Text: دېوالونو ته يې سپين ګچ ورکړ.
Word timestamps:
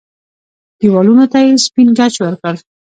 دېوالونو 0.79 1.25
ته 1.31 1.37
يې 1.45 1.53
سپين 1.65 1.89
ګچ 1.97 2.13
ورکړ. 2.21 2.55